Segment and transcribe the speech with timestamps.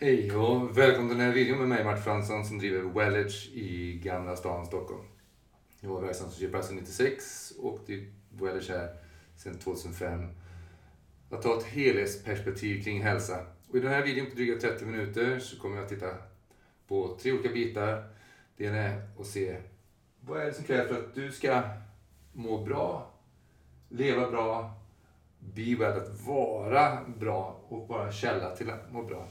[0.00, 4.00] Hej och välkommen till den här videon med mig Martin Fransson som driver Wellage i
[4.04, 5.04] Gamla stan Stockholm.
[5.80, 8.96] Jag var verksam som GPS 96 och i Wellage här
[9.36, 10.28] sedan 2005.
[11.30, 13.46] Att ta ett helhetsperspektiv kring hälsa.
[13.68, 16.10] Och I den här videon på dryga 30 minuter så kommer jag att titta
[16.88, 18.08] på tre olika bitar.
[18.56, 19.56] Det ena är att se
[20.20, 21.62] vad är det som krävs för att du ska
[22.32, 23.14] må bra,
[23.88, 24.74] leva bra,
[25.38, 29.28] bli värd att vara bra och vara en källa till att må bra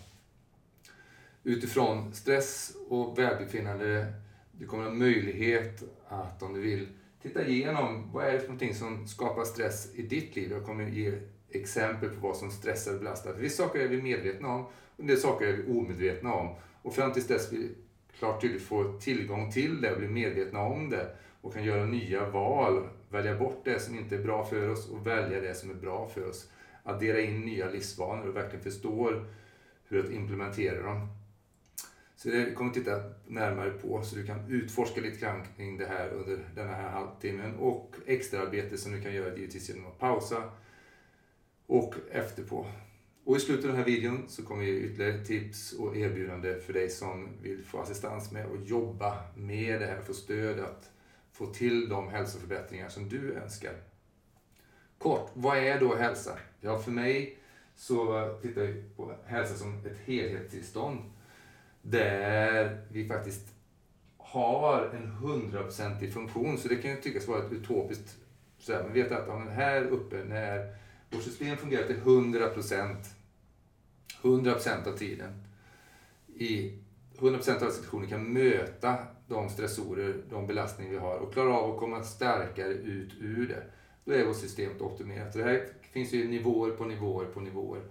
[1.47, 4.14] utifrån stress och välbefinnande.
[4.51, 6.88] Du kommer ha möjlighet att, om du vill,
[7.21, 10.52] titta igenom vad är det för någonting som skapar stress i ditt liv.
[10.52, 11.14] Jag kommer ge
[11.50, 13.33] exempel på vad som stressar och belastar.
[13.33, 16.55] För vissa saker är vi medvetna om och en del saker är vi omedvetna om.
[16.82, 17.69] Och fram tills dess vi
[18.19, 22.29] klart tydligt får tillgång till det och blir medvetna om det och kan göra nya
[22.29, 25.75] val, välja bort det som inte är bra för oss och välja det som är
[25.75, 26.50] bra för oss.
[26.83, 29.25] Addera in nya livsvanor och verkligen förstår
[29.88, 31.17] hur att implementera dem.
[32.17, 35.86] Så det kommer vi titta närmare på så du kan utforska lite grann kring det
[35.86, 40.44] här under den här halvtimmen och extraarbete som du kan göra givetvis genom att pausa
[41.66, 42.67] och efterpå.
[43.23, 46.59] Och i slutet av den här videon så kommer vi ge ytterligare tips och erbjudande
[46.59, 50.91] för dig som vill få assistans med och jobba med det här, få stöd att
[51.31, 53.73] få till de hälsoförbättringar som du önskar.
[54.97, 56.39] Kort, vad är då hälsa?
[56.61, 57.38] Ja, för mig
[57.75, 61.00] så tittar jag på hälsa som ett helhetstillstånd
[61.89, 63.47] där vi faktiskt
[64.17, 66.57] har en hundraprocentig funktion.
[66.57, 68.17] Så det kan ju tyckas vara ett utopiskt
[68.57, 68.83] sådär.
[68.83, 70.75] Men vet att om här uppe, när
[71.09, 73.16] vårt system fungerar till 100 procent,
[74.21, 75.44] 100 procent av tiden,
[76.35, 76.79] i
[77.19, 81.73] 100 procent av situationen kan möta de stressorer, de belastningar vi har och klara av
[81.73, 83.63] att komma starkare ut ur det.
[84.05, 85.33] Då är vårt system optimerat.
[85.33, 87.81] Så det här finns ju nivåer på nivåer på nivåer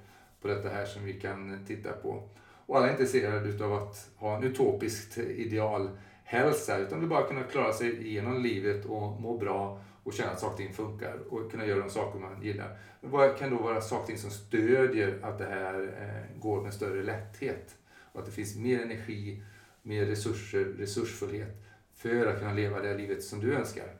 [0.40, 2.28] på detta här som vi kan titta på.
[2.66, 7.72] Och alla är intresserade av att ha en utopisk idealhälsa utan vill bara kunna klara
[7.72, 11.66] sig igenom livet och må bra och känna att saker och ting funkar och kunna
[11.66, 12.78] göra de saker man gillar.
[13.00, 16.62] Men vad kan då vara saker och ting som stödjer att det här eh, går
[16.62, 17.76] med större lätthet?
[18.12, 19.42] Och att det finns mer energi,
[19.82, 21.62] mer resurser, resursfullhet
[21.94, 23.96] för att kunna leva det livet som du önskar.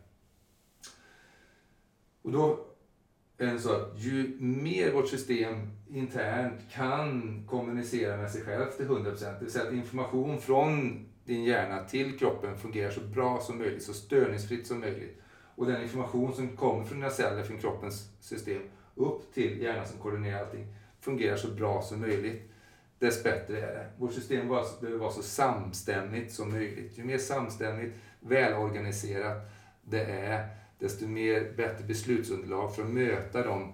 [2.23, 2.67] Och då
[3.39, 8.87] är det så att ju mer vårt system internt kan kommunicera med sig själv till
[8.87, 13.59] 100%, det vill säga att information från din hjärna till kroppen fungerar så bra som
[13.59, 15.21] möjligt, så störningsfritt som möjligt.
[15.57, 18.63] Och den information som kommer från dina celler, från kroppens system,
[18.95, 20.67] upp till hjärnan som koordinerar allting,
[21.01, 22.43] fungerar så bra som möjligt.
[22.99, 23.87] Dess bättre är det.
[23.99, 26.99] Vårt system behöver vara så samstämmigt som möjligt.
[26.99, 29.51] Ju mer samstämmigt, välorganiserat
[29.83, 30.49] det är,
[30.79, 33.73] desto mer bättre beslutsunderlag för att möta de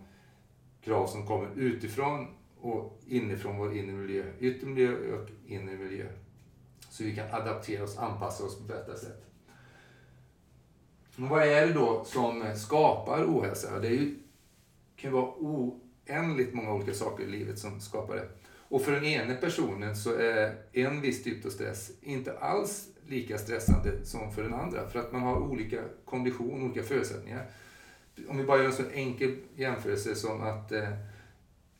[0.84, 2.26] krav som kommer utifrån
[2.60, 6.06] och inifrån vår inre miljö, yttre miljö och inre miljö.
[6.90, 9.22] Så vi kan adaptera oss, anpassa oss på bättre sätt.
[11.16, 13.78] Men vad är det då som skapar ohälsa?
[13.78, 14.14] Det är ju,
[14.96, 18.28] kan ju vara oändligt många olika saker i livet som skapar det.
[18.44, 23.38] Och för den ena personen så är en viss typ av stress inte alls lika
[23.38, 24.88] stressande som för den andra.
[24.88, 27.46] För att man har olika kondition, olika förutsättningar.
[28.28, 30.88] Om vi bara gör en så enkel jämförelse som att eh,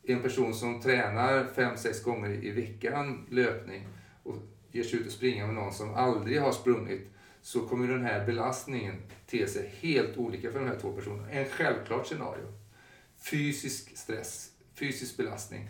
[0.03, 3.87] en person som tränar 5-6 gånger i veckan löpning
[4.23, 4.35] och
[4.71, 7.09] ger sig ut och springa med någon som aldrig har sprungit
[7.41, 8.95] så kommer den här belastningen
[9.27, 11.31] te sig helt olika för de här två personerna.
[11.31, 12.53] En självklart scenario.
[13.17, 15.69] Fysisk stress, fysisk belastning.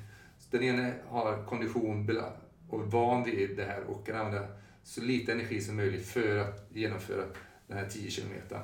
[0.52, 2.22] Den ena har kondition
[2.70, 4.48] och är van vid det här och kan använda
[4.84, 7.26] så lite energi som möjligt för att genomföra
[7.68, 8.62] den här 10 kilometern.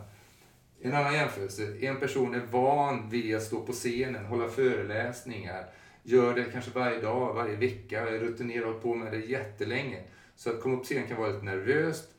[0.81, 5.65] En annan jämförelse, en person är van vid att stå på scenen, hålla föreläsningar,
[6.03, 10.03] gör det kanske varje dag, varje vecka, är rutinerad och på med det jättelänge.
[10.35, 12.09] Så att komma upp på scenen kan vara lite nervöst,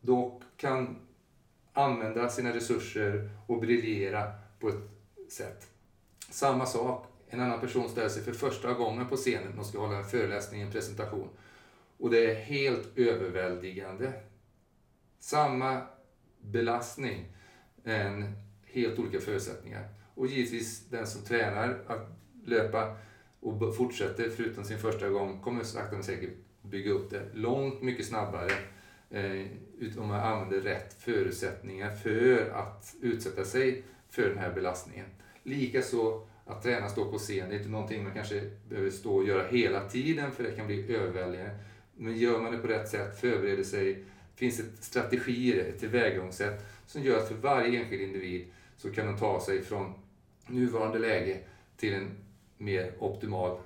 [0.00, 0.96] då kan
[1.72, 5.66] använda sina resurser och briljera på ett sätt.
[6.30, 9.98] Samma sak, en annan person ställer sig för första gången på scenen och ska hålla
[9.98, 11.28] en föreläsning, en presentation.
[11.98, 14.12] Och det är helt överväldigande.
[15.18, 15.80] Samma
[16.40, 17.32] belastning,
[17.84, 18.32] en
[18.64, 19.88] helt olika förutsättningar.
[20.14, 22.08] Och givetvis den som tränar att
[22.44, 22.96] löpa
[23.40, 26.30] och fortsätter förutom sin första gång kommer sakta men säkert
[26.62, 28.52] bygga upp det långt mycket snabbare
[29.10, 29.46] eh,
[29.98, 35.06] om man använder rätt förutsättningar för att utsätta sig för den här belastningen.
[35.42, 39.24] Likaså att träna stå på scen, det är inte någonting man kanske behöver stå och
[39.24, 41.58] göra hela tiden för det kan bli överväldigande.
[41.96, 47.02] Men gör man det på rätt sätt, förbereder sig, finns det strategier, ett tillvägagångssätt som
[47.02, 48.46] gör att för varje enskild individ
[48.76, 49.92] så kan de ta sig från
[50.46, 51.40] nuvarande läge
[51.76, 52.10] till en
[52.58, 53.58] mer optimal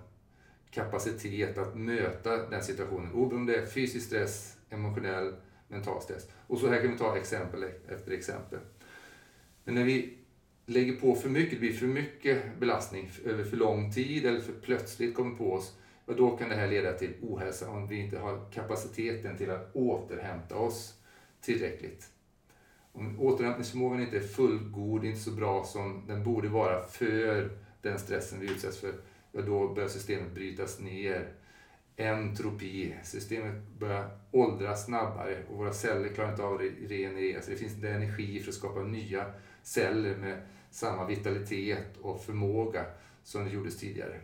[0.70, 3.12] kapacitet att möta den situationen.
[3.12, 5.34] Oberoende om det är fysisk stress, emotionell,
[5.68, 6.28] mental stress.
[6.46, 8.58] Och så här kan vi ta exempel efter exempel.
[9.64, 10.18] Men när vi
[10.66, 14.52] lägger på för mycket, det blir för mycket belastning över för lång tid eller för
[14.52, 15.76] plötsligt kommer på oss,
[16.06, 19.76] ja, då kan det här leda till ohälsa om vi inte har kapaciteten till att
[19.76, 20.94] återhämta oss
[21.40, 22.10] tillräckligt.
[22.96, 27.50] Om återhämtningsförmågan inte är fullgod, inte så bra som den borde vara för
[27.82, 28.92] den stressen vi utsätts för,
[29.32, 31.28] ja, då börjar systemet brytas ner.
[31.98, 37.54] Entropi, systemet börjar åldras snabbare och våra celler klarar inte av att regenerera sig.
[37.54, 39.26] Det finns inte energi för att skapa nya
[39.62, 40.40] celler med
[40.70, 42.84] samma vitalitet och förmåga
[43.22, 44.20] som det gjordes tidigare.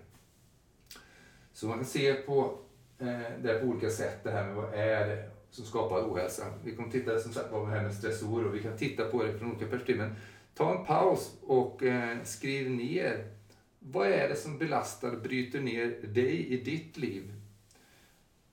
[1.53, 2.59] Så man kan se på
[2.99, 6.45] eh, det på olika sätt, det här med vad är det som skapar ohälsa.
[6.65, 9.23] Vi kommer titta som sagt på det här med stressorer och vi kan titta på
[9.23, 9.97] det från olika perspektiv.
[9.97, 10.15] Men
[10.55, 13.27] ta en paus och eh, skriv ner
[13.79, 17.33] vad är det som belastar, bryter ner dig i ditt liv?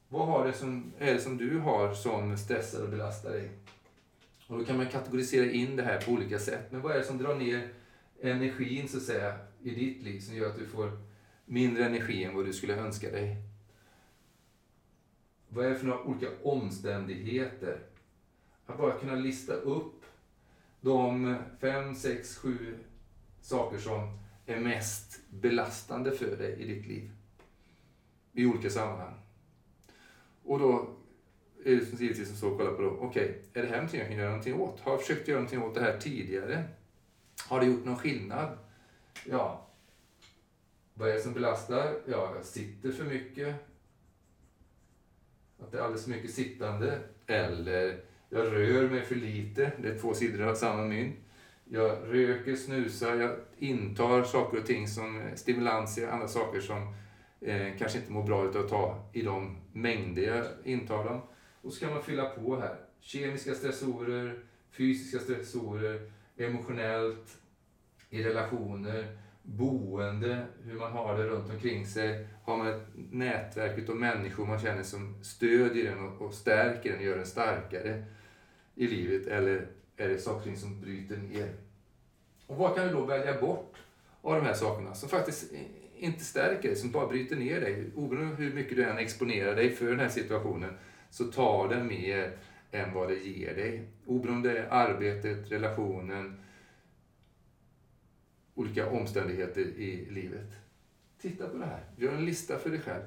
[0.07, 3.49] Vad har det som, är det som du har som stressar och belastar dig?
[4.47, 6.71] Och då kan man kategorisera in det här på olika sätt.
[6.71, 7.69] Men vad är det som drar ner
[8.21, 10.91] energin så att säga i ditt liv som gör att du får
[11.45, 13.48] mindre energi än vad du skulle önska dig?
[15.49, 17.79] Vad är det för några olika omständigheter?
[18.65, 20.05] Att bara kunna lista upp
[20.81, 22.77] de fem, sex, sju
[23.41, 27.11] saker som är mest belastande för dig i ditt liv.
[28.33, 29.19] I olika sammanhang.
[30.43, 30.95] Och då
[31.65, 33.99] är det givetvis som så att kolla på då, okej, okay, är det här någonting
[33.99, 34.79] jag kan göra någonting åt?
[34.79, 36.63] Har jag försökt göra någonting åt det här tidigare?
[37.47, 38.57] Har det gjort någon skillnad?
[39.25, 39.67] Ja.
[40.93, 42.01] Vad är det som belastar?
[42.05, 43.55] Ja, jag sitter för mycket.
[45.61, 46.99] Att det är alldeles för mycket sittande.
[47.27, 49.71] Eller jag rör mig för lite.
[49.81, 51.15] Det är två sidor av samma mynt.
[51.71, 56.93] Jag röker, snusar, jag intar saker och ting som eh, stimulanser, andra saker som
[57.41, 61.21] eh, kanske inte mår bra utav att ta i de mängder jag intar dem.
[61.61, 62.75] Och så kan man fylla på här.
[63.01, 64.39] Kemiska stressorer,
[64.71, 67.39] fysiska stressorer, emotionellt,
[68.09, 69.17] i relationer,
[69.57, 72.27] boende, hur man har det runt omkring sig.
[72.43, 77.05] Har man ett nätverk av människor man känner som stödjer den och stärker den och
[77.05, 78.03] gör den starkare
[78.75, 79.27] i livet.
[79.27, 79.67] Eller
[79.97, 81.53] är det saker som bryter ner.
[82.47, 83.75] Och vad kan du då välja bort
[84.21, 85.53] av de här sakerna som faktiskt
[85.97, 87.91] inte stärker dig, som bara bryter ner dig?
[87.95, 90.73] Oberoende hur mycket du än exponerar dig för den här situationen
[91.09, 92.31] så tar den mer
[92.71, 93.83] än vad det ger dig.
[94.05, 96.39] Oberoende det är arbetet, relationen,
[98.59, 100.51] olika omständigheter i livet.
[101.21, 101.83] Titta på det här.
[101.95, 103.03] Gör en lista för dig själv.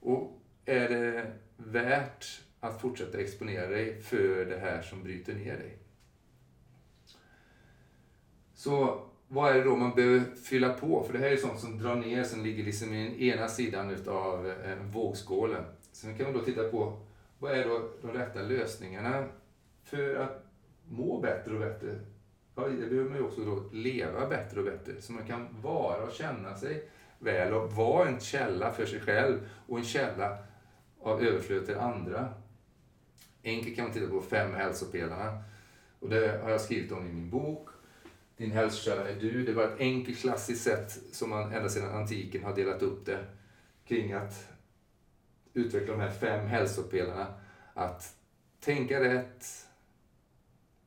[0.00, 5.78] Och är det värt att fortsätta exponera dig för det här som bryter ner dig?
[8.54, 11.02] Så vad är det då man behöver fylla på?
[11.02, 13.90] För det här är sånt som drar ner, som ligger liksom i den ena sidan
[13.90, 15.64] utav eh, vågskålen.
[15.92, 16.98] Sen kan man då titta på
[17.38, 19.28] vad är då de rätta lösningarna
[19.84, 20.46] för att
[20.88, 22.00] må bättre och bättre?
[22.54, 25.00] Ja, det behöver man ju också då leva bättre och bättre.
[25.00, 29.48] Så man kan vara och känna sig väl och vara en källa för sig själv
[29.66, 30.38] och en källa
[31.00, 32.34] av överflöd till andra.
[33.44, 35.42] Enkelt kan man titta på fem hälsopelarna.
[36.00, 37.68] Och det har jag skrivit om i min bok.
[38.36, 39.44] Din hälsokälla är du.
[39.44, 43.24] Det var ett enkelt klassiskt sätt som man ända sedan antiken har delat upp det
[43.84, 44.48] kring att
[45.52, 47.26] utveckla de här fem hälsopelarna.
[47.74, 48.16] Att
[48.60, 49.46] tänka rätt,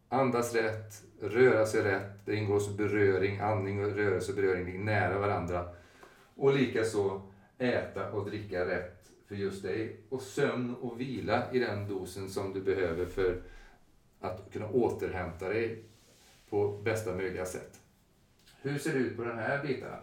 [0.10, 2.26] andas rätt, röra sig rätt.
[2.26, 5.70] Det ingår så beröring, andning och rörelse och beröring ligger nära varandra.
[6.36, 7.22] Och likaså
[7.58, 10.02] äta och dricka rätt för just dig.
[10.10, 13.42] Och sömn och vila i den dosen som du behöver för
[14.20, 15.84] att kunna återhämta dig
[16.50, 17.80] på bästa möjliga sätt.
[18.62, 20.00] Hur ser det ut på den här bitarna?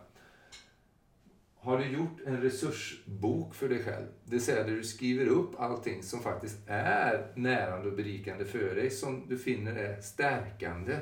[1.65, 4.07] Har du gjort en resursbok för dig själv.
[4.25, 8.75] Det vill säga där du skriver upp allting som faktiskt är närande och berikande för
[8.75, 10.97] dig, som du finner är stärkande.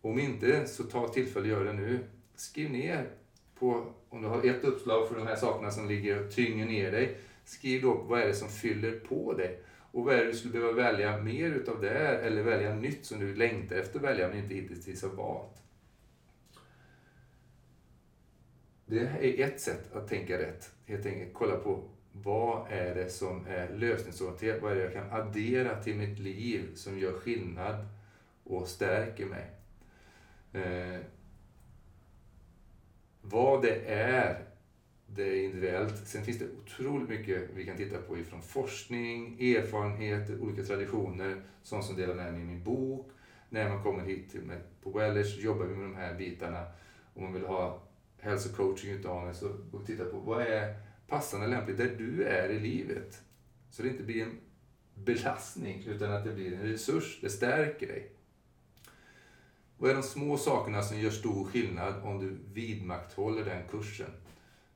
[0.00, 1.98] Om inte, så ta tillfället och gör det nu.
[2.34, 3.10] Skriv ner
[3.58, 6.92] på, om du har ett uppslag för de här sakerna som ligger och tynger ner
[6.92, 9.62] dig, skriv då vad är det som fyller på dig.
[9.92, 13.20] Och vad är det du skulle behöva välja mer utav det, eller välja nytt som
[13.20, 15.62] du längtar efter att välja men inte hittills har valt.
[18.90, 20.70] Det är ett sätt att tänka rätt.
[20.86, 24.62] Helt enkelt kolla på vad är det som är lösningsorienterat?
[24.62, 27.86] Vad är det jag kan addera till mitt liv som gör skillnad
[28.44, 29.50] och stärker mig?
[30.52, 31.00] Eh,
[33.22, 34.44] vad det är,
[35.06, 36.06] det är individuellt.
[36.06, 41.84] Sen finns det otroligt mycket vi kan titta på ifrån forskning, erfarenheter, olika traditioner, sånt
[41.84, 43.10] som delar med mig i min bok.
[43.48, 46.66] När man kommer hit till mig på Wellers jobbar vi med de här bitarna.
[47.14, 47.87] Om man vill ha
[48.20, 50.74] hälsocoaching-utmaning så och titta på vad är
[51.08, 53.22] passande och lämpligt där du är i livet.
[53.70, 54.40] Så det inte blir en
[54.94, 58.12] belastning utan att det blir en resurs, det stärker dig.
[59.78, 64.10] Vad är de små sakerna som gör stor skillnad om du vidmakthåller den kursen?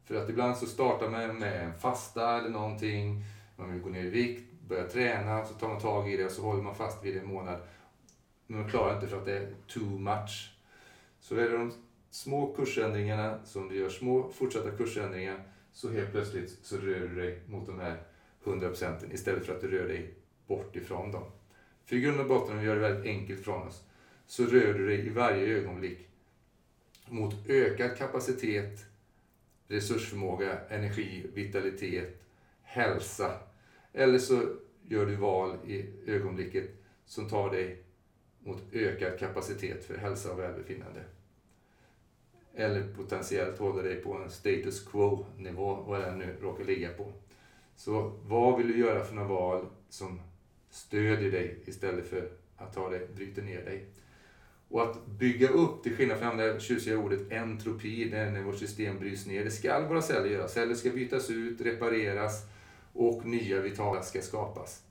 [0.05, 3.25] För att ibland så startar man med en fasta eller någonting,
[3.57, 6.31] man vill gå ner i vikt, börja träna, så tar man tag i det och
[6.31, 7.61] så håller man fast vid det en månad.
[8.47, 10.53] Men man klarar inte för att det är too much.
[11.21, 11.73] Så är det de
[12.13, 15.43] små kursändringarna, så om du gör små fortsatta kursändringar,
[15.73, 18.03] så helt plötsligt så rör du dig mot de här
[18.45, 20.15] 100 procenten istället för att du rör dig
[20.47, 21.25] bort ifrån dem.
[21.85, 23.85] För i grund och botten, om vi gör det väldigt enkelt från oss,
[24.27, 26.09] så rör du dig i varje ögonblick
[27.09, 28.85] mot ökad kapacitet,
[29.69, 32.23] resursförmåga, energi, vitalitet,
[32.63, 33.39] hälsa.
[33.93, 34.57] Eller så
[34.89, 36.71] gör du val i ögonblicket
[37.07, 37.83] som tar dig
[38.39, 41.05] mot ökad kapacitet för hälsa och välbefinnande.
[42.55, 47.13] Eller potentiellt hålla dig på en status quo-nivå, vad den nu råkar ligga på.
[47.77, 50.21] Så vad vill du göra för några val som
[50.71, 53.87] stödjer dig istället för att ta dig, bryter ner dig?
[54.69, 59.27] Och att bygga upp, till skillnad från det tjusiga ordet entropi, när vårt system bryts
[59.27, 59.45] ner.
[59.45, 60.49] Det ska våra celler göra.
[60.49, 62.47] Celler ska bytas ut, repareras
[62.93, 64.83] och nya vitala ska skapas.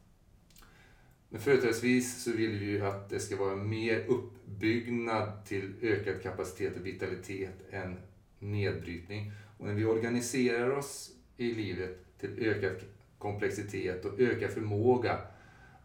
[1.33, 6.75] Men företrädesvis så vill vi ju att det ska vara mer uppbyggnad till ökad kapacitet
[6.75, 8.00] och vitalitet än
[8.39, 9.31] nedbrytning.
[9.57, 12.75] Och när vi organiserar oss i livet till ökad
[13.17, 15.19] komplexitet och ökad förmåga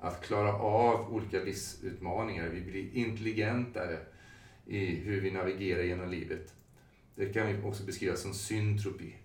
[0.01, 2.49] att klara av olika livsutmaningar.
[2.49, 3.99] Vi blir intelligentare
[4.67, 6.55] i hur vi navigerar genom livet.
[7.15, 9.17] Det kan vi också beskriva som syntropi.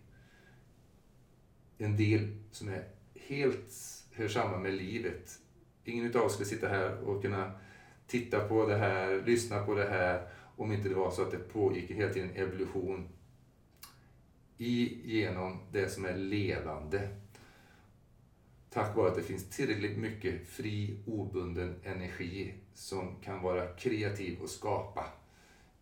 [1.78, 3.74] En del som är helt
[4.12, 5.40] hör samman med livet.
[5.86, 7.52] Ingen av oss skulle sitta här och kunna
[8.08, 11.38] titta på det här, lyssna på det här om inte det var så att det
[11.38, 13.10] pågick hela tiden evolution
[14.58, 17.10] i, genom det som är levande
[18.74, 24.50] tack vare att det finns tillräckligt mycket fri, obunden energi som kan vara kreativ och
[24.50, 25.06] skapa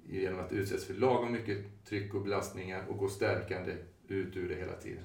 [0.08, 3.76] genom att utsättas för lagom mycket tryck och belastningar och gå stärkande
[4.08, 5.04] ut ur det hela tiden.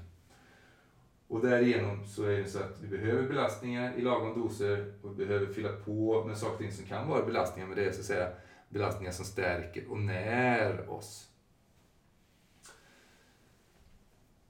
[1.34, 5.26] Och därigenom så är det så att vi behöver belastningar i lagom doser och vi
[5.26, 8.00] behöver fylla på med saker och ting som kan vara belastningar, men det är så
[8.00, 8.28] att säga
[8.68, 11.28] belastningar som stärker och när oss.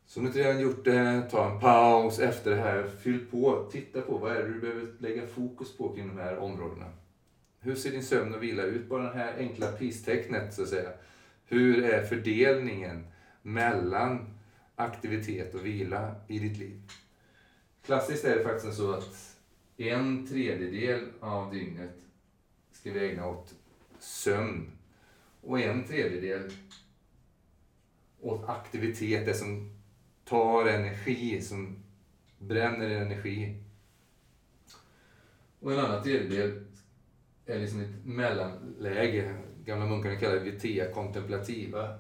[0.07, 2.87] Så om du inte redan gjort det, ta en paus efter det här.
[3.03, 6.39] Fyll på, titta på vad är det du behöver lägga fokus på kring de här
[6.39, 6.87] områdena.
[7.61, 8.89] Hur ser din sömn och vila ut?
[8.89, 10.91] Bara det här enkla pistecknet så att säga.
[11.47, 13.07] Hur är fördelningen
[13.43, 14.34] mellan
[14.77, 16.83] aktivitet och vila i ditt liv?
[17.83, 19.37] Klassiskt är det faktiskt så att
[19.77, 21.97] en tredjedel av dygnet
[22.73, 23.55] ska vi ägna åt
[23.99, 24.71] sömn
[25.41, 26.51] och en tredjedel
[28.21, 29.71] åt aktivitet, det som
[30.25, 31.77] tar energi, som
[32.39, 33.63] bränner energi.
[35.61, 36.65] Och en annan tredjedel
[37.47, 39.35] är liksom ett mellanläge.
[39.65, 41.99] Gamla munkarna kallar det vitea contemplativa.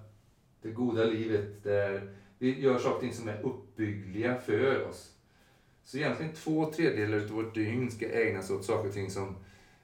[0.62, 5.16] Det goda livet där vi gör saker och ting som är uppbyggliga för oss.
[5.84, 9.36] Så egentligen två tredjedelar av vårt dygn ska ägnas åt saker och ting som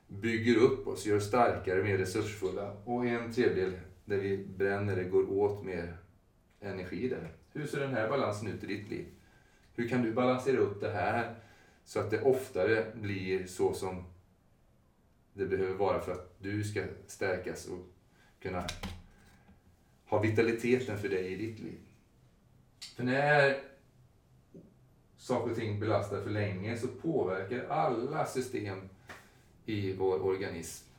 [0.08, 2.72] bygger upp oss, gör starkare, mer resursfulla.
[2.84, 3.72] Och en tredjedel
[4.04, 5.96] där vi bränner, det går åt mer
[6.60, 7.32] energi där.
[7.52, 9.06] Hur ser den här balansen ut i ditt liv?
[9.74, 11.34] Hur kan du balansera upp det här
[11.84, 14.04] så att det oftare blir så som
[15.32, 17.78] det behöver vara för att du ska stärkas och
[18.42, 18.64] kunna
[20.04, 21.78] ha vitaliteten för dig i ditt liv.
[22.96, 23.60] För när
[25.16, 28.78] saker och ting belastar för länge så påverkar alla system
[29.64, 30.90] i vår organism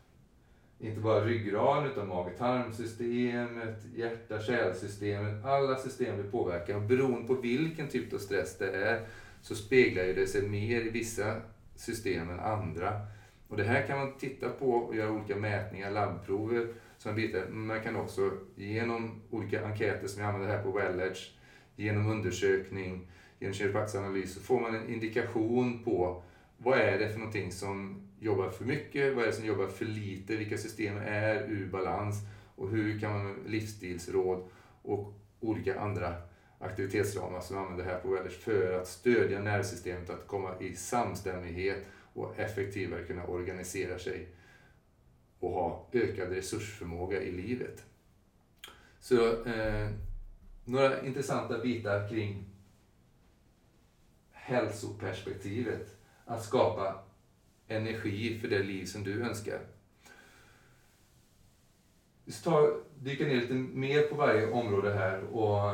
[0.81, 5.45] inte bara ryggraden utan mage-tarmsystemet, hjärta-kärlsystemet.
[5.45, 9.05] Alla system blir påverkade och beroende på vilken typ av stress det är
[9.41, 11.35] så speglar det sig mer i vissa
[11.75, 13.01] system än andra.
[13.47, 16.67] Och det här kan man titta på och göra olika mätningar, labbprover.
[16.97, 17.47] Som bitar.
[17.47, 21.19] Man kan också genom olika enkäter som vi använder här på Welledge,
[21.75, 23.07] genom undersökning,
[23.39, 26.23] genom kiropraktisk analys så får man en indikation på
[26.57, 29.85] vad är det för någonting som jobbar för mycket, vad är det som jobbar för
[29.85, 32.15] lite, vilka system är ur balans
[32.55, 34.43] och hur kan man med livsstilsråd
[34.81, 36.15] och olika andra
[36.59, 41.85] aktivitetsramar som vi använder här på Wellers för att stödja nervsystemet att komma i samstämmighet
[42.13, 44.27] och effektivare kunna organisera sig
[45.39, 47.83] och ha ökad resursförmåga i livet.
[48.99, 49.89] Så eh,
[50.65, 52.45] några intressanta bitar kring
[54.31, 55.97] hälsoperspektivet.
[56.25, 57.03] Att skapa
[57.67, 59.59] energi för det liv som du önskar.
[62.25, 65.71] Vi ska dyka ner lite mer på varje område här och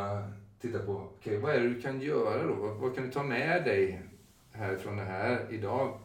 [0.60, 2.54] titta på okay, vad är det du kan göra då?
[2.54, 4.02] Vad, vad kan du ta med dig
[4.52, 6.00] härifrån det här idag?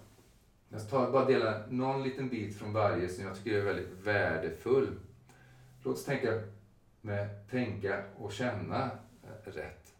[0.68, 4.88] Jag ska bara dela någon liten bit från varje som jag tycker är väldigt värdefull.
[5.82, 6.40] Låt oss tänka
[7.02, 8.90] med tänka och känna
[9.22, 9.94] eh, rätt.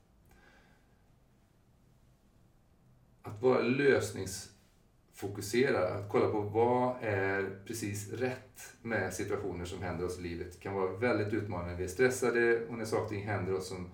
[3.23, 10.19] Att vara lösningsfokuserad, att kolla på vad är precis rätt med situationer som händer oss
[10.19, 11.75] i livet kan vara väldigt utmanande.
[11.75, 13.91] Vi är stressade och när saker och ting händer oss som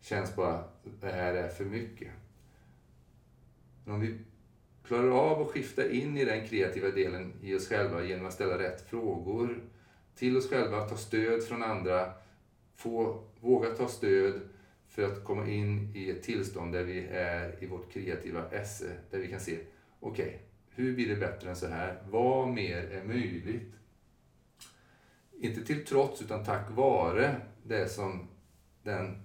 [0.00, 0.64] känns bara,
[1.00, 2.10] det här är för mycket.
[3.84, 4.18] Men om vi
[4.84, 8.58] klarar av att skifta in i den kreativa delen i oss själva genom att ställa
[8.58, 9.62] rätt frågor
[10.14, 12.12] till oss själva, ta stöd från andra,
[12.74, 14.40] få, våga ta stöd
[14.88, 19.18] för att komma in i ett tillstånd där vi är i vårt kreativa esse, där
[19.18, 19.58] vi kan se,
[20.00, 20.38] okej, okay,
[20.74, 22.02] hur blir det bättre än så här?
[22.10, 23.74] Vad mer är möjligt?
[25.40, 28.28] Inte till trots, utan tack vare det som
[28.82, 29.22] den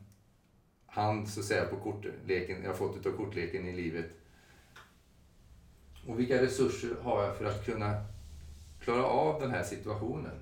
[0.86, 4.06] hand så att säga på kortleken, jag har fått utav kortleken i livet.
[6.08, 8.06] Och vilka resurser har jag för att kunna
[8.80, 10.40] klara av den här situationen?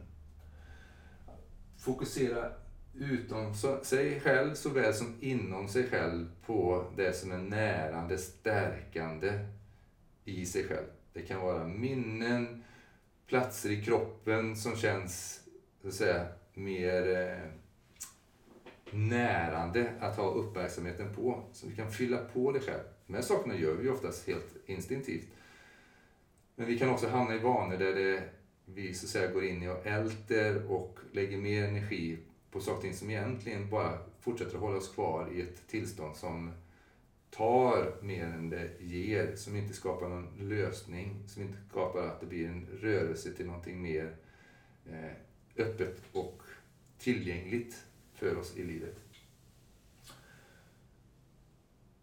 [1.78, 2.52] Fokusera
[3.00, 9.40] utom sig själv såväl som inom sig själv på det som är närande, stärkande
[10.26, 10.88] i sig själv.
[11.14, 12.64] Det kan vara minnen,
[13.28, 15.42] platser i kroppen som känns
[15.82, 17.50] så att säga, mer eh,
[18.92, 21.44] närande att ha uppmärksamheten på.
[21.54, 22.84] Så vi kan fylla på det själv.
[23.08, 25.28] De här sakerna gör vi oftast helt instinktivt.
[26.56, 28.24] Men vi kan också hamna i vanor där det,
[28.66, 32.18] vi så att säga går in i och älter och lägger mer energi
[32.56, 36.52] på saker som egentligen bara fortsätter att hålla oss kvar i ett tillstånd som
[37.30, 42.26] tar mer än det ger, som inte skapar någon lösning, som inte skapar att det
[42.26, 44.16] blir en rörelse till någonting mer
[44.90, 45.12] eh,
[45.58, 46.42] öppet och
[47.00, 47.84] tillgängligt
[48.14, 49.00] för oss i livet.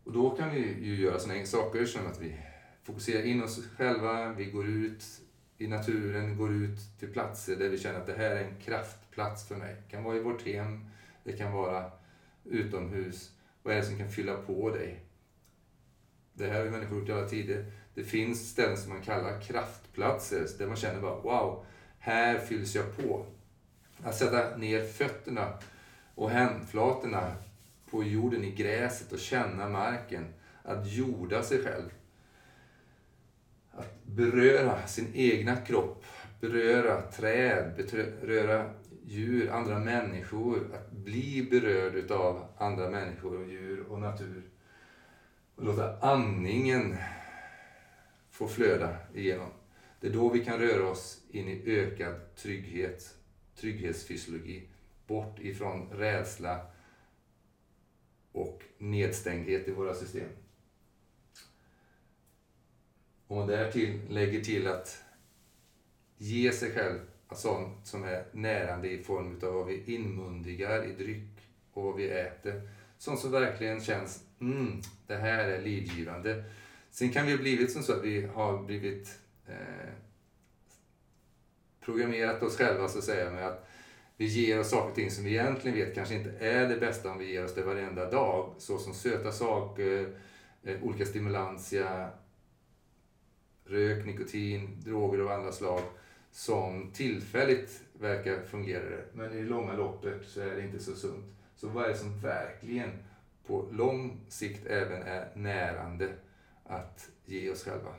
[0.04, 2.36] Och då kan vi ju göra sådana saker som att vi
[2.82, 5.04] fokuserar in oss själva, vi går ut
[5.58, 9.01] i naturen, går ut till platser där vi känner att det här är en kraft
[9.14, 9.76] Plats för mig.
[9.84, 10.86] Det kan vara i vårt hem,
[11.24, 11.90] det kan vara
[12.44, 13.30] utomhus.
[13.62, 15.00] Vad är det som kan fylla på dig?
[16.34, 17.72] Det här har människor gjort i alla tider.
[17.94, 21.64] Det finns ställen som man kallar kraftplatser, där man känner bara wow,
[21.98, 23.26] här fylls jag på.
[24.04, 25.58] Att sätta ner fötterna
[26.14, 27.34] och händflatorna
[27.90, 30.34] på jorden i gräset och känna marken.
[30.62, 31.90] Att jorda sig själv.
[33.70, 36.04] Att beröra sin egna kropp,
[36.40, 38.70] beröra träd, beröra
[39.04, 40.74] djur, andra människor.
[40.74, 44.42] Att bli berörd av andra människor och djur och natur.
[45.54, 46.96] Och låta andningen
[48.30, 49.50] få flöda igenom.
[50.00, 53.16] Det är då vi kan röra oss in i ökad trygghet,
[53.54, 54.68] trygghetsfysiologi
[55.06, 56.66] bort ifrån rädsla
[58.32, 60.28] och nedstängdhet i våra system.
[63.26, 65.04] Om man därtill lägger till att
[66.18, 66.98] ge sig själv
[67.38, 72.10] sånt som är närande i form av vad vi inmundigar i dryck och vad vi
[72.10, 72.68] äter.
[72.98, 76.44] Sånt som verkligen känns, mm, det här är livgivande.
[76.90, 79.92] Sen kan vi ha blivit som så att vi har blivit eh,
[81.80, 83.68] programmerat oss själva så att säga med att
[84.16, 87.10] vi ger oss saker och ting som vi egentligen vet kanske inte är det bästa
[87.10, 88.54] om vi ger oss det varenda dag.
[88.58, 90.14] Såsom söta saker,
[90.62, 92.10] eh, olika stimulantia,
[93.64, 95.82] rök, nikotin, droger av andra slag
[96.32, 99.00] som tillfälligt verkar fungera.
[99.12, 101.24] Men i det långa loppet så är det inte så sunt.
[101.54, 102.90] Så vad är det som verkligen
[103.46, 106.12] på lång sikt även är närande
[106.64, 107.94] att ge oss själva?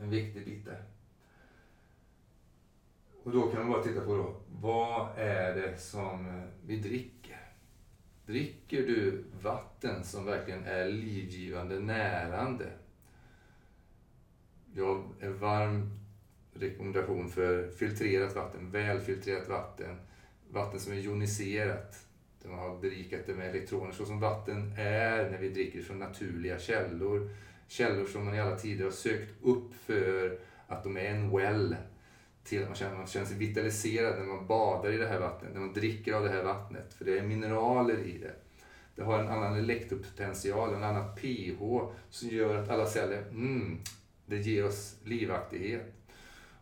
[0.00, 0.82] En viktig bit där.
[3.22, 7.52] Och då kan man bara titta på då, vad är det som eh, vi dricker?
[8.26, 12.70] Dricker du vatten som verkligen är livgivande, närande?
[14.74, 15.97] Jag är varm
[16.60, 19.96] rekommendation för filtrerat vatten, välfiltrerat vatten,
[20.50, 22.06] vatten som är joniserat,
[22.42, 25.98] där man har berikat det med elektroner, så som vatten är när vi dricker från
[25.98, 27.30] naturliga källor.
[27.68, 31.76] Källor som man i alla tider har sökt upp för att de är en well,
[32.44, 35.52] till att man känner, man känner sig vitaliserad när man badar i det här vattnet,
[35.54, 36.94] när man dricker av det här vattnet.
[36.94, 38.34] För det är mineraler i det.
[38.96, 41.60] Det har en annan elektropotential, en annan pH
[42.10, 43.78] som gör att alla celler, mm,
[44.26, 45.97] det ger oss livaktighet.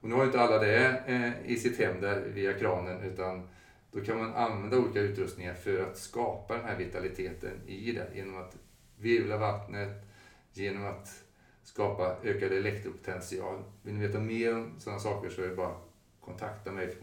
[0.06, 3.48] Och nu har inte alla det eh, i sitt hem där via kranen utan
[3.92, 8.38] då kan man använda olika utrustningar för att skapa den här vitaliteten i det genom
[8.38, 8.56] att
[8.98, 10.04] virvla vattnet,
[10.52, 11.24] genom att
[11.62, 13.62] skapa ökad elektropotential.
[13.82, 15.90] Vill ni veta mer om sådana saker så är det bara att
[16.20, 16.96] kontakta mig.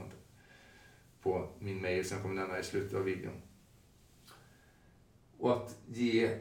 [1.21, 3.41] på min mail som jag kommer nämna i slutet av videon.
[5.37, 6.37] Och att ge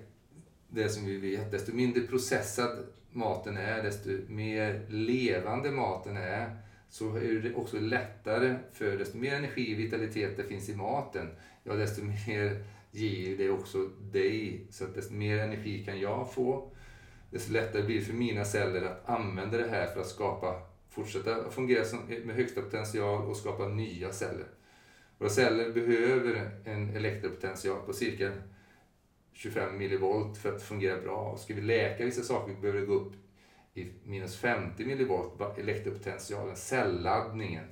[0.68, 6.57] det som vi vet, desto mindre processad maten är, desto mer levande maten är,
[6.88, 11.31] så är det också lättare för desto mer energi och vitalitet det finns i maten,
[11.64, 13.79] ja desto mer ger det också
[14.12, 14.66] dig.
[14.70, 16.70] Så att desto mer energi kan jag få,
[17.31, 21.51] desto lättare blir det för mina celler att använda det här för att skapa, fortsätta
[21.51, 21.85] fungera
[22.25, 24.46] med högsta potential och skapa nya celler.
[25.18, 28.33] Våra celler behöver en elektropotential på cirka
[29.33, 31.37] 25 millivolt för att fungera bra.
[31.37, 33.12] ska vi läka vissa saker behöver det gå upp
[33.75, 37.64] i minus 50 millivolt, elektropotentialen, celladdningen.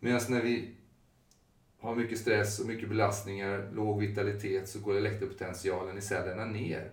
[0.00, 0.74] Medan när vi
[1.78, 6.90] har mycket stress och mycket belastningar, låg vitalitet, så går elektropotentialen i cellerna ner.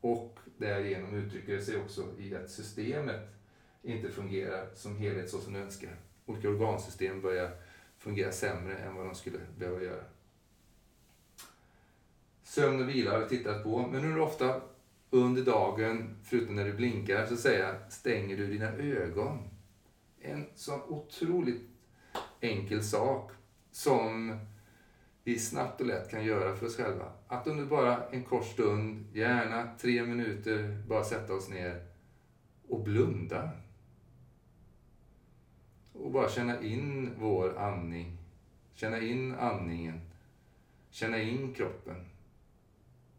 [0.00, 3.20] Och därigenom uttrycker det sig också i att systemet
[3.82, 5.96] inte fungerar som helhet så som det önskar.
[6.26, 7.50] Olika organsystem börjar
[7.98, 10.04] fungera sämre än vad de skulle behöva göra.
[12.52, 14.60] Sömn och vila har vi tittat på, men hur ofta
[15.10, 19.38] under dagen, förutom när du blinkar, så säga, stänger du dina ögon?
[20.20, 21.62] En så otroligt
[22.40, 23.32] enkel sak
[23.70, 24.38] som
[25.24, 27.12] vi snabbt och lätt kan göra för oss själva.
[27.26, 31.86] Att under bara en kort stund, gärna tre minuter, bara sätta oss ner
[32.68, 33.50] och blunda.
[35.92, 38.18] Och bara känna in vår andning.
[38.74, 40.00] Känna in andningen.
[40.90, 42.11] Känna in kroppen.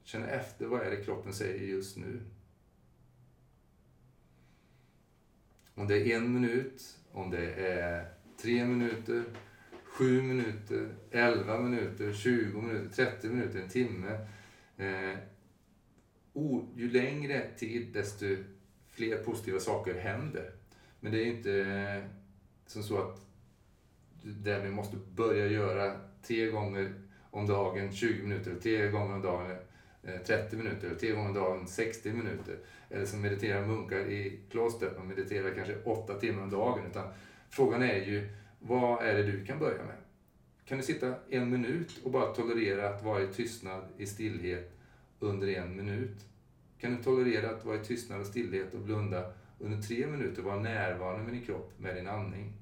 [0.03, 2.21] Känn efter vad är det kroppen säger just nu.
[5.75, 8.05] Om det är en minut, om det är
[8.41, 9.23] tre minuter,
[9.83, 14.27] sju minuter, elva minuter, tjugo minuter, trettio minuter, en timme.
[14.77, 15.17] Eh,
[16.33, 18.25] o, ju längre tid desto
[18.89, 20.51] fler positiva saker händer.
[20.99, 22.09] Men det är inte eh,
[22.65, 23.19] som så att
[24.23, 26.93] det vi måste börja göra tre gånger
[27.31, 29.57] om dagen, 20 minuter, tre gånger om dagen,
[30.03, 32.57] Eh, 30 minuter minuter, tre gånger om dagen, 60 minuter.
[32.89, 36.85] Eller som mediterar munkar i kloster, man mediterar kanske åtta timmar om dagen.
[36.85, 37.07] Utan
[37.49, 39.95] frågan är ju, vad är det du kan börja med?
[40.65, 44.71] Kan du sitta en minut och bara tolerera att vara i tystnad, i stillhet
[45.19, 46.25] under en minut?
[46.79, 50.45] Kan du tolerera att vara i tystnad och stillhet och blunda under tre minuter och
[50.45, 52.53] vara närvarande med din kropp, med din andning?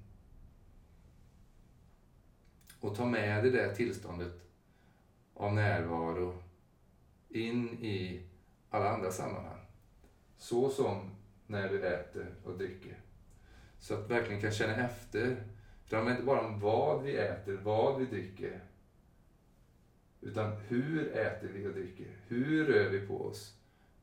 [2.79, 4.33] Och ta med dig det tillståndet
[5.33, 6.40] av närvaro
[7.31, 8.21] in i
[8.69, 9.65] alla andra sammanhang.
[10.37, 11.11] Så som
[11.47, 12.97] när du äter och dricker.
[13.79, 15.43] Så att verkligen kan känna efter.
[15.89, 18.61] det handlar inte bara om vad vi äter, vad vi dricker.
[20.21, 22.07] Utan hur äter vi och dricker?
[22.27, 23.55] Hur rör vi på oss?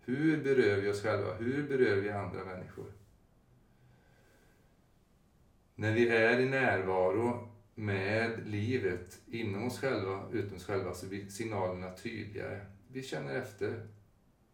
[0.04, 1.34] Hur berör vi oss själva?
[1.34, 2.92] Hur berör vi andra människor?
[5.74, 11.26] När vi är i närvaro med livet inom oss själva, utom oss själva, så blir
[11.26, 12.60] signalerna tydligare
[12.92, 13.86] vi känner efter.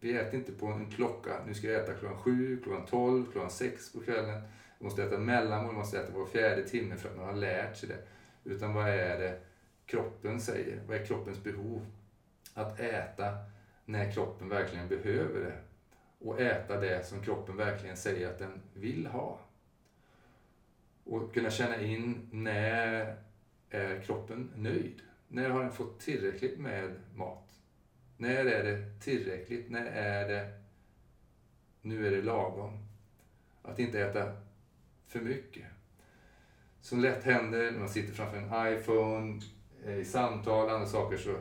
[0.01, 1.45] Vi äter inte på en klocka.
[1.47, 4.43] Nu ska jag äta klockan sju, klockan tolv, klockan sex på kvällen.
[4.79, 7.77] Vi måste äta mellanmål, vi måste äta var fjärde timme för att man har lärt
[7.77, 8.03] sig det.
[8.51, 9.41] Utan vad är det
[9.87, 10.83] kroppen säger?
[10.87, 11.87] Vad är kroppens behov?
[12.55, 13.35] Att äta
[13.85, 15.59] när kroppen verkligen behöver det.
[16.19, 19.39] Och äta det som kroppen verkligen säger att den vill ha.
[21.05, 23.17] Och kunna känna in när
[23.71, 25.03] är kroppen nöjd?
[25.29, 27.44] När har den fått tillräckligt med mat?
[28.17, 29.71] När är det tillräckligt?
[29.71, 30.53] När är det
[31.83, 32.79] nu är det lagom?
[33.63, 34.33] Att inte äta
[35.07, 35.65] för mycket.
[36.81, 39.43] Som lätt händer när man sitter framför en iPhone,
[39.85, 41.37] eh, i samtal, och andra saker så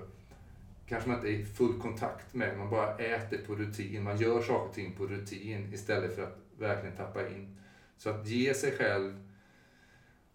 [0.87, 4.41] kanske man inte är i full kontakt med, man bara äter på rutin, man gör
[4.41, 7.57] saker och ting på rutin istället för att verkligen tappa in.
[7.97, 9.32] Så att ge sig själv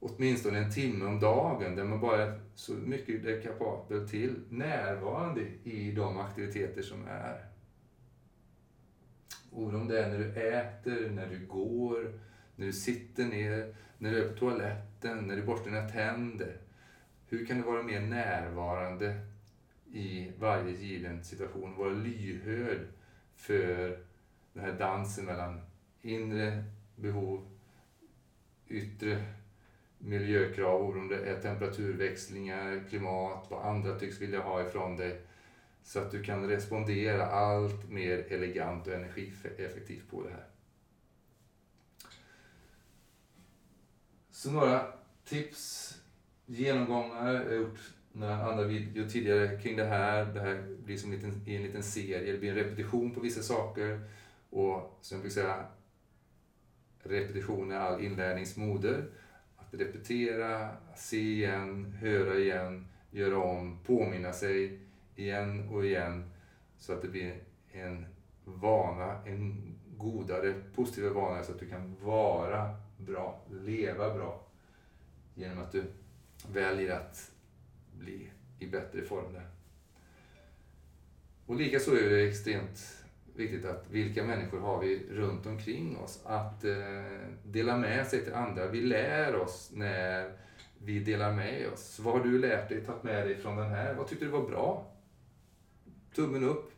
[0.00, 4.34] åtminstone en timme om dagen där man bara är så mycket det är kapabel till
[4.48, 7.44] närvarande i de aktiviteter som är.
[9.50, 12.20] Och om det är när du äter, när du går,
[12.56, 16.56] när du sitter ner, när du är på toaletten, när du borstar dina tänder.
[17.28, 19.20] Hur kan du vara mer närvarande
[19.92, 21.76] i varje given situation?
[21.76, 22.86] Vara lyhörd
[23.36, 23.98] för
[24.52, 25.60] den här dansen mellan
[26.02, 26.64] inre
[26.96, 27.46] behov,
[28.68, 29.24] yttre
[29.98, 35.20] miljökrav, om det är temperaturväxlingar, klimat, vad andra tycks vilja ha ifrån dig.
[35.82, 40.46] Så att du kan respondera allt mer elegant och energieffektivt på det här.
[44.30, 44.86] Så några
[45.24, 45.94] tips,
[46.46, 47.34] genomgångar.
[47.34, 47.80] Jag har gjort
[48.12, 50.24] några andra videor tidigare kring det här.
[50.24, 52.32] Det här blir som en liten, i en liten serie.
[52.32, 54.00] Det blir en repetition på vissa saker.
[54.50, 55.66] Och som jag brukar säga,
[57.02, 59.04] repetition är all inlärningsmoder
[59.70, 64.78] repetera, se igen, höra igen, göra om, påminna sig
[65.16, 66.30] igen och igen
[66.78, 67.34] så att det blir
[67.72, 68.06] en
[68.44, 74.46] vana, en godare, positivare vana så att du kan vara bra, leva bra
[75.34, 75.84] genom att du
[76.52, 77.30] väljer att
[77.98, 79.48] bli i bättre form där.
[81.46, 82.97] Och likaså är det extremt
[83.38, 86.20] viktigt att vilka människor har vi runt omkring oss?
[86.24, 86.76] Att eh,
[87.44, 88.66] dela med sig till andra.
[88.66, 90.32] Vi lär oss när
[90.78, 91.98] vi delar med oss.
[91.98, 93.94] Vad har du lärt dig, tagit med dig från den här?
[93.94, 94.86] Vad tyckte du var bra?
[96.14, 96.72] Tummen upp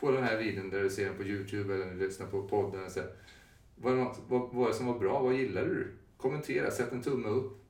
[0.00, 2.90] på den här videon där du ser den på Youtube eller lyssnar på podden.
[2.90, 3.00] Så,
[3.76, 5.22] vad, vad var det som var bra?
[5.22, 5.92] Vad gillade du?
[6.16, 7.64] Kommentera, sätt en tumme upp.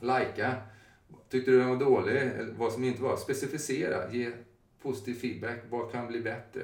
[0.00, 0.56] Lajka.
[1.28, 2.16] Tyckte du den var dålig?
[2.16, 3.16] Eller vad som inte var?
[3.16, 4.12] Specificera.
[4.12, 4.32] Ge
[4.82, 5.58] positiv feedback.
[5.70, 6.62] Vad kan bli bättre?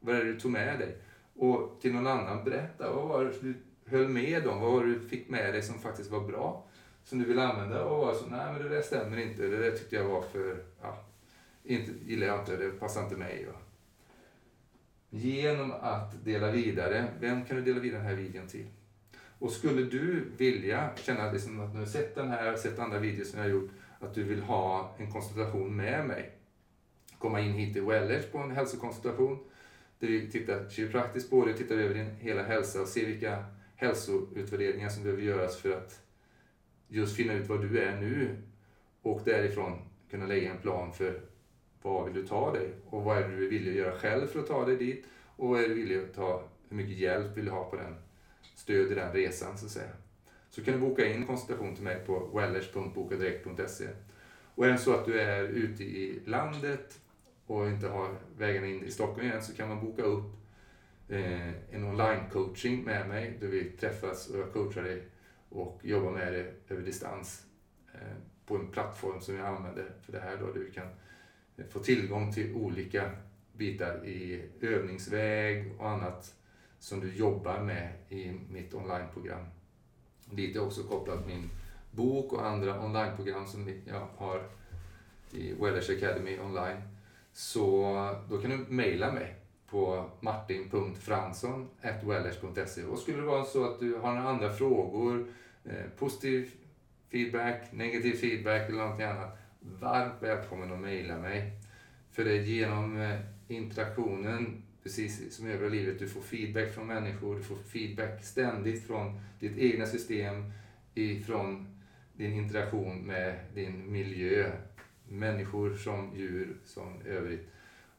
[0.00, 0.96] Vad är det du tog med dig?
[1.36, 2.92] Och till någon annan, berätta.
[2.92, 3.54] Vad var det du
[3.86, 4.60] höll med om?
[4.60, 6.66] Vad var det du fick med dig som faktiskt var bra?
[7.04, 7.84] Som du vill använda?
[7.84, 9.42] Och var så, nej men det där stämmer inte.
[9.42, 11.04] Det där tyckte jag var för, ja,
[11.64, 12.56] inte, gillar jag inte.
[12.56, 13.48] Det passar inte mig.
[13.48, 13.60] Och.
[15.10, 17.08] Genom att dela vidare.
[17.20, 18.66] Vem kan du dela vidare den här videon till?
[19.38, 23.24] Och skulle du vilja känna liksom att du har sett den här, sett andra videor
[23.24, 26.30] som jag har gjort, att du vill ha en konsultation med mig.
[27.18, 29.38] Komma in hit till Wellers på en hälsokonsultation.
[30.00, 33.44] Där vi tittar kiropraktiskt på det, tittar över din hela hälsa och ser vilka
[33.76, 36.02] hälsoutvärderingar som behöver göras för att
[36.88, 38.36] just finna ut var du är nu
[39.02, 39.78] och därifrån
[40.10, 41.20] kunna lägga en plan för
[41.82, 44.26] vad vill du ta dig och vad är det du vill villig att göra själv
[44.26, 47.36] för att ta dig dit och vad är du villig att ta, hur mycket hjälp
[47.36, 47.94] vill du ha på den,
[48.54, 49.90] stöd i den resan så att säga.
[50.50, 53.88] Så kan du boka in konsultation till mig på wellers.bokadirekt.se.
[54.54, 57.00] Och är det så att du är ute i landet
[57.50, 60.24] och inte har vägen in i Stockholm igen så kan man boka upp
[61.08, 65.02] eh, en online-coaching med mig där vi träffas och jag coachar dig
[65.48, 67.46] och jobbar med dig över distans
[67.94, 70.86] eh, på en plattform som jag använder för det här då, där vi kan
[71.56, 73.10] eh, få tillgång till olika
[73.52, 76.34] bitar i övningsväg och annat
[76.78, 79.44] som du jobbar med i mitt onlineprogram.
[80.24, 81.50] Dit är också kopplat min
[81.90, 84.42] bok och andra onlineprogram som jag har
[85.32, 86.82] i Wellers Academy online.
[87.32, 87.92] Så
[88.28, 89.40] då kan du mejla mig
[89.70, 95.26] på martin.fransson.wellers.se och skulle det vara så att du har några andra frågor,
[95.64, 96.50] eh, positiv
[97.10, 101.52] feedback, negativ feedback eller någonting annat, varmt välkommen att mejla mig.
[102.10, 106.86] För det är genom eh, interaktionen, precis som i övriga livet, du får feedback från
[106.86, 110.52] människor, du får feedback ständigt från ditt egna system,
[110.94, 111.80] ifrån
[112.14, 114.52] din interaktion med din miljö,
[115.10, 117.48] människor som djur som övrigt.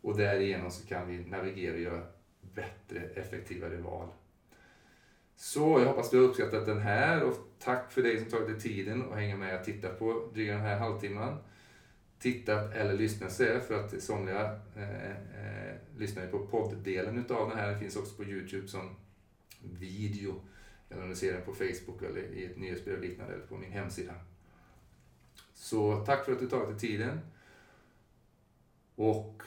[0.02, 2.04] Och därigenom så kan vi navigera och göra
[2.42, 4.08] bättre, effektivare val.
[5.36, 8.60] Så jag hoppas du har uppskattat den här och tack för dig som tagit dig
[8.60, 11.38] tiden att hänga med och titta på dryga den här halvtimman
[12.22, 17.70] tittat eller lyssnat säger för att somliga eh, eh, lyssnar på podddelen utav den här.
[17.70, 18.96] Den finns också på Youtube som
[19.62, 20.42] video.
[20.90, 23.72] Eller om du ser den på Facebook eller i ett nyhetsbrev liknande eller på min
[23.72, 24.14] hemsida.
[25.62, 27.20] Så tack för att du tagit dig tiden.
[28.96, 29.44] Och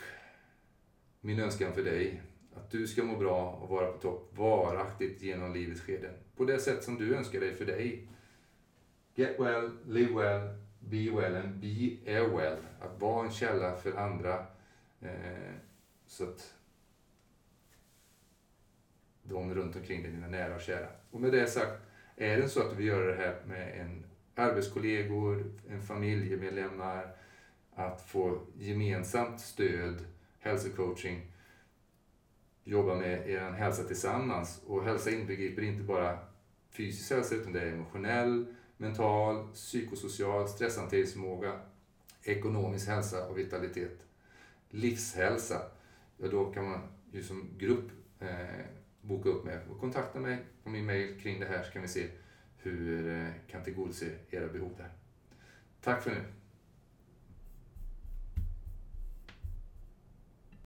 [1.21, 2.23] min önskan för dig,
[2.55, 6.15] att du ska må bra och vara på topp varaktigt genom livets skeden.
[6.37, 8.09] På det sätt som du önskar dig för dig.
[9.15, 12.57] Get well, live well, Be well and be air well.
[12.81, 14.47] Att vara en källa för andra.
[15.01, 15.55] Eh,
[16.07, 16.55] så att
[19.23, 20.89] de runt omkring dig, dina nära och kära.
[21.11, 21.83] Och med det sagt,
[22.17, 25.45] är det så att du vill göra det här med en arbetskollegor,
[25.89, 27.17] familjemedlemmar,
[27.75, 30.05] att få gemensamt stöd,
[30.39, 31.33] hälsocoaching,
[32.65, 34.63] jobba med er hälsa tillsammans.
[34.67, 36.19] Och hälsa inbegriper inte bara
[36.71, 41.61] fysisk hälsa utan det är emotionell, mental, psykosocial stresshanteringsförmåga,
[42.23, 44.07] ekonomisk hälsa och vitalitet.
[44.71, 45.63] Livshälsa,
[46.19, 46.81] ja då kan man
[47.13, 48.65] ju som grupp eh,
[49.01, 51.89] boka upp med och kontakta mig på min mail kring det här så kan vi
[51.89, 52.09] se
[52.67, 54.91] hur eh, kan tillgodose era behov där.
[55.81, 56.25] Tack för nu.